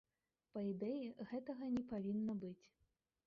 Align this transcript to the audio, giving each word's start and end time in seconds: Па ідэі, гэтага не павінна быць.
Па 0.55 0.59
ідэі, 0.69 1.03
гэтага 1.33 1.69
не 1.75 1.83
павінна 1.91 2.33
быць. 2.47 2.65